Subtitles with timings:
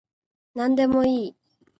[0.55, 1.35] なんでもいい